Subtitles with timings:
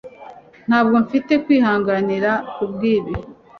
[0.67, 3.13] Ntabwo nfite kwihangana kubwibi